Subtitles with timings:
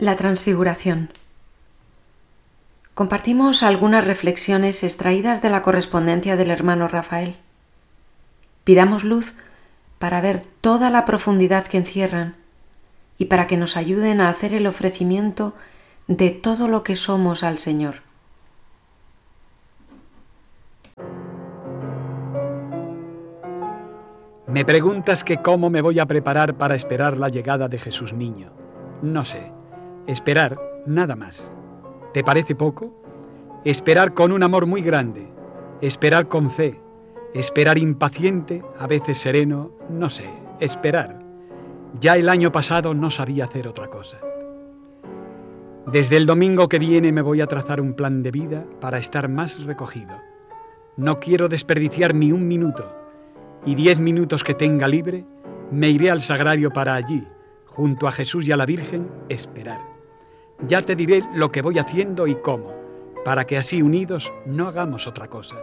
[0.00, 1.10] La Transfiguración.
[2.94, 7.36] Compartimos algunas reflexiones extraídas de la correspondencia del hermano Rafael.
[8.64, 9.34] Pidamos luz
[9.98, 12.34] para ver toda la profundidad que encierran
[13.18, 15.52] y para que nos ayuden a hacer el ofrecimiento
[16.06, 17.96] de todo lo que somos al Señor.
[24.46, 28.50] Me preguntas que cómo me voy a preparar para esperar la llegada de Jesús niño.
[29.02, 29.59] No sé.
[30.10, 31.54] Esperar, nada más.
[32.12, 32.92] ¿Te parece poco?
[33.64, 35.28] Esperar con un amor muy grande,
[35.80, 36.80] esperar con fe,
[37.32, 41.20] esperar impaciente, a veces sereno, no sé, esperar.
[42.00, 44.18] Ya el año pasado no sabía hacer otra cosa.
[45.86, 49.28] Desde el domingo que viene me voy a trazar un plan de vida para estar
[49.28, 50.16] más recogido.
[50.96, 52.84] No quiero desperdiciar ni un minuto,
[53.64, 55.24] y diez minutos que tenga libre,
[55.70, 57.28] me iré al sagrario para allí,
[57.66, 59.89] junto a Jesús y a la Virgen, esperar.
[60.68, 62.74] Ya te diré lo que voy haciendo y cómo,
[63.24, 65.56] para que así unidos no hagamos otra cosa.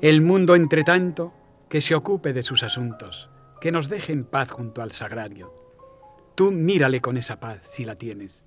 [0.00, 1.32] El mundo, entre tanto,
[1.68, 3.28] que se ocupe de sus asuntos,
[3.60, 5.52] que nos deje en paz junto al sagrario.
[6.34, 8.44] Tú mírale con esa paz, si la tienes.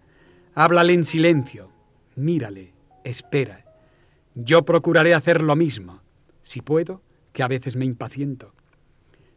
[0.56, 1.70] Háblale en silencio,
[2.16, 3.66] mírale, espera.
[4.36, 6.02] Yo procuraré hacer lo mismo,
[6.44, 7.02] si puedo,
[7.34, 8.54] que a veces me impaciento.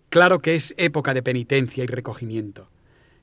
[0.08, 2.68] Claro que es época de penitencia y recogimiento.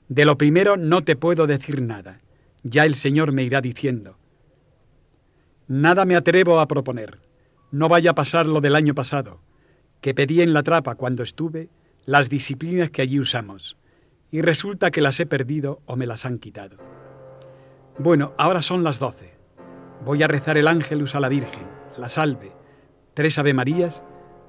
[0.09, 2.19] De lo primero no te puedo decir nada,
[2.63, 4.17] ya el Señor me irá diciendo.
[5.67, 7.19] Nada me atrevo a proponer,
[7.71, 9.39] no vaya a pasar lo del año pasado,
[10.01, 11.69] que pedí en la trapa cuando estuve
[12.07, 13.77] las disciplinas que allí usamos,
[14.31, 16.77] y resulta que las he perdido o me las han quitado.
[17.99, 19.35] Bueno, ahora son las doce.
[20.03, 21.67] Voy a rezar el ángelus a la Virgen,
[21.99, 22.51] la salve,
[23.13, 24.01] tres Ave Marías,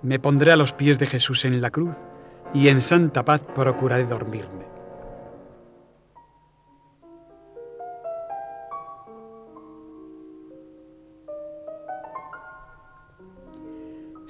[0.03, 1.97] me pondré a los pies de Jesús en la cruz
[2.55, 4.80] y en santa paz procuraré dormirme.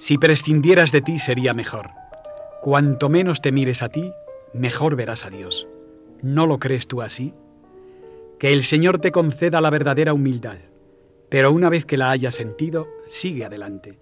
[0.00, 1.90] Si prescindieras de ti sería mejor.
[2.62, 4.14] Cuanto menos te mires a ti,
[4.54, 5.68] mejor verás a Dios.
[6.22, 7.34] ¿No lo crees tú así?
[8.38, 10.56] Que el Señor te conceda la verdadera humildad,
[11.28, 13.98] pero una vez que la hayas sentido, sigue adelante.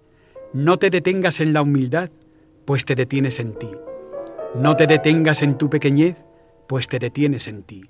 [0.53, 2.11] No te detengas en la humildad,
[2.63, 3.69] pues te detienes en ti.
[4.55, 6.15] No te detengas en tu pequeñez,
[6.67, 7.89] pues te detienes en ti.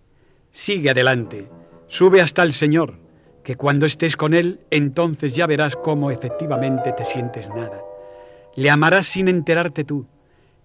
[0.52, 1.47] Sigue adelante,
[1.88, 2.96] sube hasta el Señor,
[3.44, 7.84] que cuando estés con Él, entonces ya verás cómo efectivamente te sientes nada.
[8.59, 10.06] Le amarás sin enterarte tú,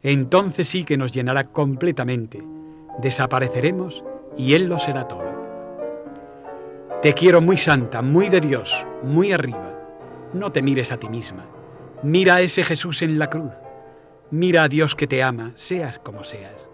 [0.03, 2.43] entonces sí que nos llenará completamente.
[2.99, 4.03] Desapareceremos
[4.37, 5.23] y Él lo será todo.
[7.03, 9.73] Te quiero muy santa, muy de Dios, muy arriba.
[10.33, 11.47] No te mires a ti misma.
[12.03, 13.53] Mira a ese Jesús en la cruz.
[14.33, 16.69] Mira a Dios que te ama, seas como seas.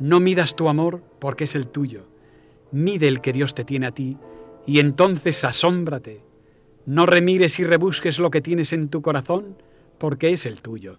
[0.00, 2.08] No midas tu amor porque es el tuyo.
[2.72, 4.18] Mide el que Dios te tiene a ti
[4.66, 6.24] y entonces asómbrate.
[6.84, 9.54] No remires y rebusques lo que tienes en tu corazón
[10.02, 10.98] porque es el tuyo.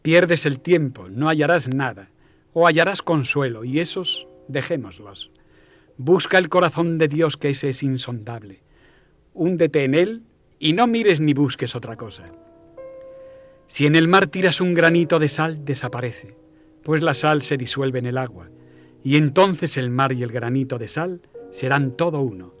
[0.00, 2.08] Pierdes el tiempo, no hallarás nada,
[2.54, 5.30] o hallarás consuelo, y esos dejémoslos.
[5.98, 8.60] Busca el corazón de Dios que ese es insondable.
[9.34, 10.22] Húndete en él
[10.58, 12.30] y no mires ni busques otra cosa.
[13.66, 16.34] Si en el mar tiras un granito de sal, desaparece,
[16.82, 18.48] pues la sal se disuelve en el agua,
[19.04, 21.20] y entonces el mar y el granito de sal
[21.52, 22.54] serán todo uno.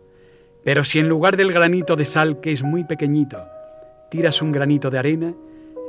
[0.62, 3.42] Pero si en lugar del granito de sal, que es muy pequeñito,
[4.10, 5.34] tiras un granito de arena,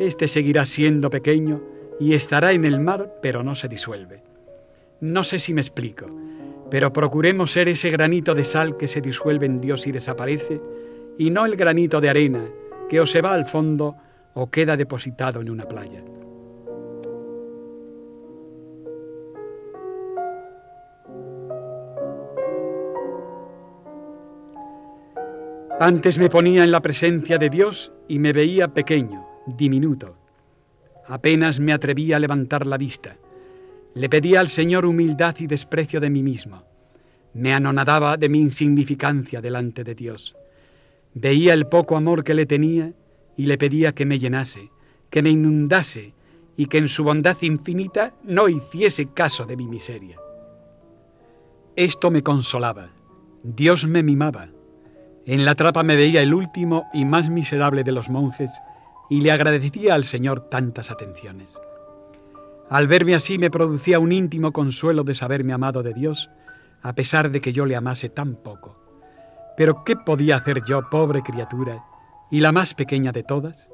[0.07, 1.61] éste seguirá siendo pequeño
[1.99, 4.23] y estará en el mar, pero no se disuelve.
[4.99, 6.07] No sé si me explico,
[6.69, 10.61] pero procuremos ser ese granito de sal que se disuelve en Dios y desaparece,
[11.17, 12.47] y no el granito de arena
[12.89, 13.95] que o se va al fondo
[14.33, 16.03] o queda depositado en una playa.
[25.79, 30.15] Antes me ponía en la presencia de Dios y me veía pequeño, diminuto.
[31.07, 33.17] Apenas me atrevía a levantar la vista.
[33.93, 36.63] Le pedía al Señor humildad y desprecio de mí mismo.
[37.33, 40.35] Me anonadaba de mi insignificancia delante de Dios.
[41.13, 42.93] Veía el poco amor que le tenía
[43.35, 44.69] y le pedía que me llenase,
[45.09, 46.13] que me inundase
[46.55, 50.17] y que en su bondad infinita no hiciese caso de mi miseria.
[51.75, 52.89] Esto me consolaba.
[53.43, 54.49] Dios me mimaba.
[55.25, 58.51] En la trapa me veía el último y más miserable de los monjes
[59.11, 61.59] y le agradecía al Señor tantas atenciones.
[62.69, 66.29] Al verme así me producía un íntimo consuelo de saberme amado de Dios,
[66.81, 68.77] a pesar de que yo le amase tan poco.
[69.57, 71.83] Pero ¿qué podía hacer yo, pobre criatura,
[72.31, 73.67] y la más pequeña de todas?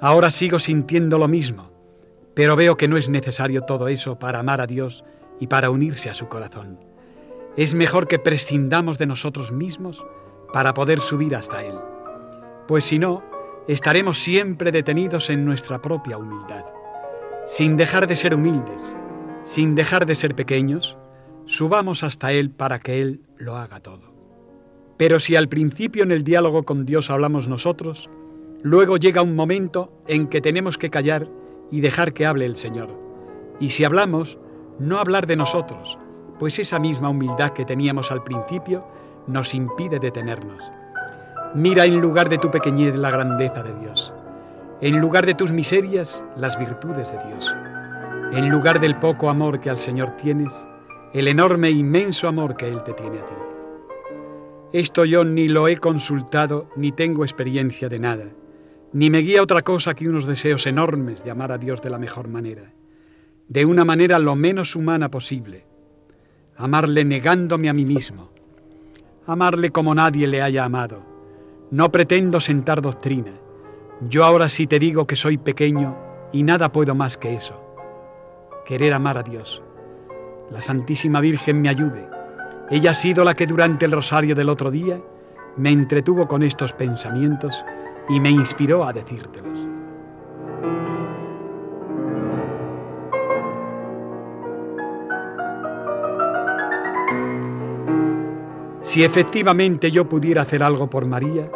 [0.00, 1.70] Ahora sigo sintiendo lo mismo,
[2.34, 5.04] pero veo que no es necesario todo eso para amar a Dios
[5.38, 6.80] y para unirse a su corazón.
[7.56, 10.04] es mejor que prescindamos de nosotros mismos
[10.52, 11.76] para poder subir hasta Él,
[12.66, 13.29] pues si no,
[13.68, 16.64] estaremos siempre detenidos en nuestra propia humildad.
[17.46, 18.96] Sin dejar de ser humildes,
[19.44, 20.96] sin dejar de ser pequeños,
[21.46, 24.12] subamos hasta Él para que Él lo haga todo.
[24.96, 28.08] Pero si al principio en el diálogo con Dios hablamos nosotros,
[28.62, 31.28] luego llega un momento en que tenemos que callar
[31.70, 32.90] y dejar que hable el Señor.
[33.58, 34.38] Y si hablamos,
[34.78, 35.98] no hablar de nosotros,
[36.38, 38.86] pues esa misma humildad que teníamos al principio
[39.26, 40.62] nos impide detenernos.
[41.54, 44.12] Mira en lugar de tu pequeñez la grandeza de Dios,
[44.80, 47.52] en lugar de tus miserias las virtudes de Dios,
[48.32, 50.54] en lugar del poco amor que al Señor tienes,
[51.12, 53.34] el enorme e inmenso amor que Él te tiene a ti.
[54.72, 58.26] Esto yo ni lo he consultado ni tengo experiencia de nada,
[58.92, 61.98] ni me guía otra cosa que unos deseos enormes de amar a Dios de la
[61.98, 62.70] mejor manera,
[63.48, 65.64] de una manera lo menos humana posible,
[66.56, 68.30] amarle negándome a mí mismo,
[69.26, 71.09] amarle como nadie le haya amado.
[71.70, 73.32] No pretendo sentar doctrina.
[74.08, 75.96] Yo ahora sí te digo que soy pequeño
[76.32, 77.54] y nada puedo más que eso.
[78.66, 79.62] Querer amar a Dios
[80.50, 82.04] la Santísima Virgen me ayude.
[82.70, 85.00] Ella ha sido la que durante el rosario del otro día
[85.56, 87.54] me entretuvo con estos pensamientos
[88.08, 89.58] y me inspiró a decírtelos.
[98.82, 101.48] Si efectivamente yo pudiera hacer algo por María,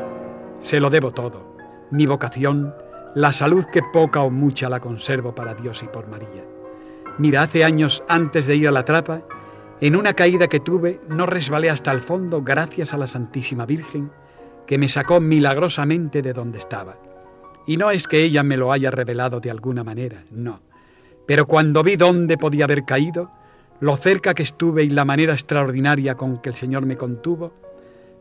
[0.64, 1.56] se lo debo todo,
[1.90, 2.75] mi vocación,
[3.14, 6.43] la salud que poca o mucha la conservo para Dios y por María.
[7.19, 9.22] Mira, hace años antes de ir a la trapa,
[9.81, 14.11] en una caída que tuve, no resbalé hasta el fondo gracias a la Santísima Virgen,
[14.66, 16.96] que me sacó milagrosamente de donde estaba.
[17.67, 20.60] Y no es que ella me lo haya revelado de alguna manera, no.
[21.26, 23.31] Pero cuando vi dónde podía haber caído,
[23.81, 27.52] lo cerca que estuve y la manera extraordinaria con que el Señor me contuvo,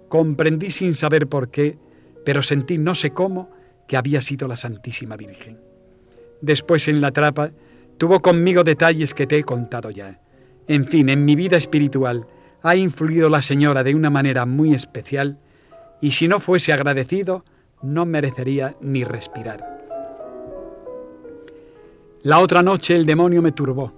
[0.10, 1.78] comprendí sin saber por qué,
[2.26, 3.50] pero sentí no sé cómo
[3.88, 5.60] que había sido la Santísima Virgen.
[6.42, 7.52] Después en la trapa
[7.98, 10.20] Tuvo conmigo detalles que te he contado ya.
[10.68, 12.26] En fin, en mi vida espiritual
[12.62, 15.38] ha influido la Señora de una manera muy especial
[16.02, 17.46] y si no fuese agradecido,
[17.82, 19.82] no merecería ni respirar.
[22.24, 23.94] La otra noche el demonio me turbó,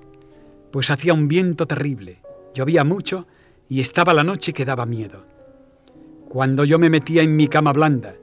[0.71, 2.19] pues hacía un viento terrible,
[2.53, 3.27] llovía mucho
[3.69, 5.34] y estaba la noche que daba miedo.
[6.35, 8.15] Cuando yo me metía en mi cama blanda,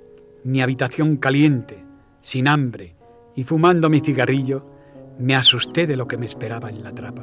[0.44, 1.82] mi habitación caliente,
[2.20, 2.94] sin hambre
[3.34, 4.66] y fumando mi cigarrillo,
[5.18, 7.22] me asusté de lo que me esperaba en la trapa.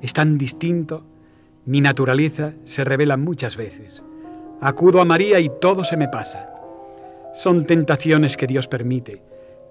[0.00, 1.02] Es tan distinto,
[1.66, 4.04] mi naturaleza se revela muchas veces.
[4.60, 6.50] Acudo a María y todo se me pasa.
[7.34, 9.20] Son tentaciones que Dios permite,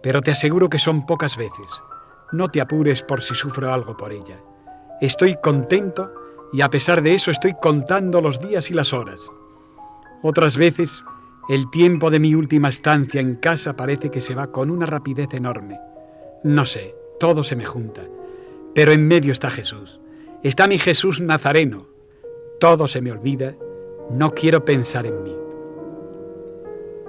[0.04, 1.82] pero te aseguro que son pocas veces.
[2.34, 4.42] No te apures por si sufro algo por ella.
[5.00, 6.12] Estoy contento
[6.52, 9.32] y a pesar de eso estoy contando los días y las horas.
[10.24, 11.04] Otras veces,
[11.50, 15.34] el tiempo de mi última estancia en casa parece que se va con una rapidez
[15.34, 15.80] enorme.
[16.44, 18.02] No sé, todo se me junta.
[18.76, 20.00] Pero en medio está Jesús.
[20.44, 21.88] Está mi Jesús Nazareno.
[22.60, 23.56] Todo se me olvida.
[24.12, 25.36] No quiero pensar en mí.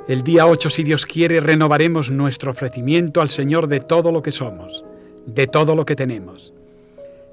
[0.08, 4.32] El día 8, si Dios quiere, renovaremos nuestro ofrecimiento al Señor de todo lo que
[4.32, 4.84] somos,
[5.26, 6.52] de todo lo que tenemos.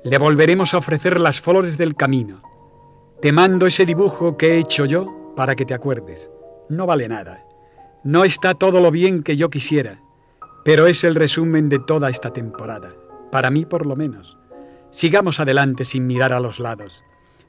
[0.04, 2.42] Le volveremos a ofrecer las flores del camino.
[3.22, 6.30] Te mando ese dibujo que he hecho yo para que te acuerdes.
[6.68, 7.46] No vale nada.
[8.04, 10.02] No está todo lo bien que yo quisiera
[10.64, 12.94] pero es el resumen de toda esta temporada,
[13.32, 14.38] para mí por lo menos.
[14.92, 17.04] Sigamos adelante sin mirar a los lados,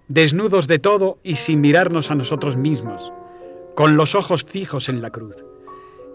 [0.09, 3.13] desnudos de todo y sin mirarnos a nosotros mismos,
[3.75, 5.37] con los ojos fijos en la cruz.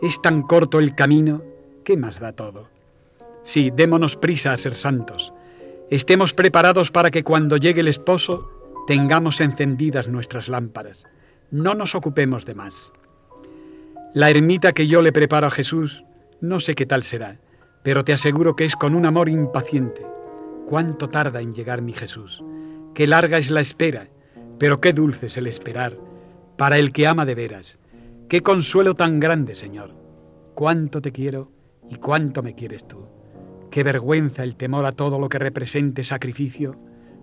[0.02, 1.42] Es tan corto el camino,
[1.84, 2.70] ¿qué más da todo?
[3.44, 5.34] Sí, démonos prisa a ser santos.
[5.90, 8.50] Estemos preparados para que cuando llegue el esposo
[8.88, 11.06] tengamos encendidas nuestras lámparas.
[11.56, 12.92] No nos ocupemos de más.
[14.14, 16.04] La ermita que yo le preparo a Jesús
[16.42, 17.40] no sé qué tal será,
[17.82, 20.06] pero te aseguro que es con un amor impaciente.
[20.66, 22.44] ¿Cuánto tarda en llegar mi Jesús?
[22.94, 24.10] Qué larga es la espera,
[24.60, 25.98] pero qué dulce es el esperar
[26.58, 27.78] para el que ama de veras.
[28.28, 29.92] Qué consuelo tan grande, Señor.
[30.56, 31.54] Cuánto te quiero
[31.90, 33.08] y cuánto me quieres tú.
[33.72, 36.76] Qué vergüenza el temor a todo lo que represente sacrificio,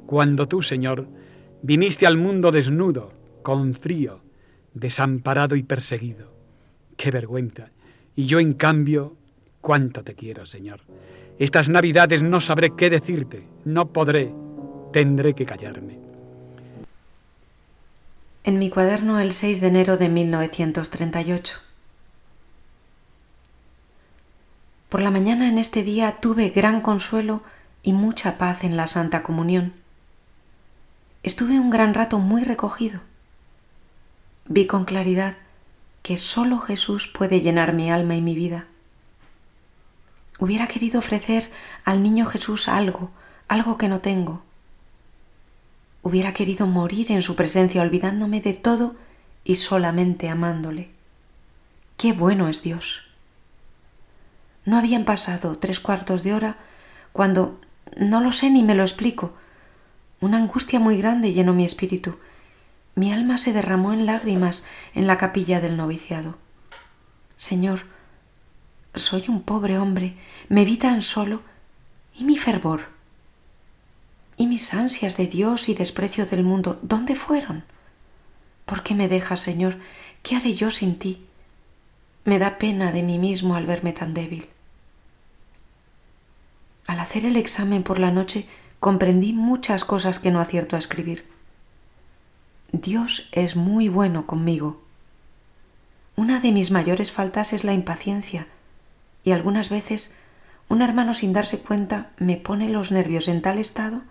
[0.07, 1.07] cuando tú, Señor,
[1.61, 4.21] viniste al mundo desnudo, con frío,
[4.75, 6.33] desamparado y perseguido.
[6.97, 7.71] Qué vergüenza
[8.15, 9.17] y yo, en cambio,
[9.61, 10.81] cuánto te quiero, Señor.
[11.39, 14.33] Estas navidades no sabré qué decirte, no podré,
[14.93, 15.99] tendré que callarme.
[18.45, 21.59] En mi cuaderno el 6 de enero de 1938.
[24.89, 27.43] Por la mañana en este día tuve gran consuelo
[27.83, 29.73] y mucha paz en la Santa Comunión.
[31.23, 33.01] estuve un gran rato muy recogido.
[34.55, 35.39] Vi con claridad
[36.03, 38.67] que sólo Jesús puede llenar mi alma y mi vida.
[40.39, 41.51] Hubiera querido ofrecer
[41.87, 43.11] al niño Jesús algo,
[43.49, 44.43] algo que no tengo.
[46.03, 48.95] Hubiera querido morir en su presencia olvidándome de todo
[49.43, 50.91] y solamente amándole.
[51.97, 53.05] Qué bueno es Dios.
[54.67, 56.59] No habían pasado tres cuartos de hora
[57.15, 57.59] cuando,
[57.97, 59.33] no lo sé ni me lo explico,
[60.21, 62.19] una angustia muy grande llenó mi espíritu.
[62.95, 66.37] Mi alma se derramó en lágrimas en la capilla del noviciado.
[67.37, 67.87] Señor,
[68.95, 70.15] soy un pobre hombre,
[70.49, 71.43] me vi tan solo,
[72.15, 72.89] ¿y mi fervor?
[74.37, 77.65] ¿Y mis ansias de Dios y desprecio del mundo, dónde fueron?
[78.67, 79.79] ¿Por qué me dejas, Señor?
[80.23, 81.27] ¿Qué haré yo sin ti?
[82.25, 84.49] Me da pena de mí mismo al verme tan débil.
[86.87, 88.47] Al hacer el examen por la noche
[88.81, 91.32] comprendí muchas cosas que no acierto a escribir.
[92.73, 94.81] Dios es muy bueno conmigo.
[96.17, 98.47] Una de mis mayores faltas es la impaciencia
[99.25, 100.15] y algunas veces
[100.71, 104.03] un hermano sin darse cuenta me pone los nervios en tal estado,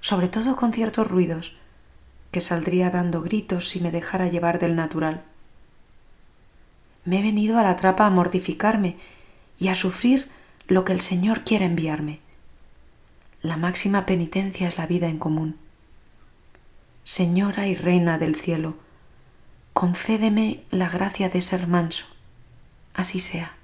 [0.00, 1.54] sobre todo con ciertos ruidos,
[2.30, 5.22] que saldría dando gritos si me dejara llevar del natural.
[7.04, 8.96] Me he venido a la trapa a mortificarme
[9.58, 10.30] y a sufrir
[10.66, 12.20] lo que el Señor quiere enviarme.
[13.42, 15.61] La máxima penitencia es la vida en común.
[17.04, 18.76] Señora y Reina del cielo,
[19.72, 22.04] concédeme la gracia de ser manso.
[22.94, 23.56] Así sea.